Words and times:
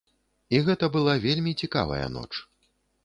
І 0.55 0.61
гэта 0.69 0.89
была 0.95 1.13
вельмі 1.27 1.53
цікавая 1.67 2.07
ноч. 2.19 2.29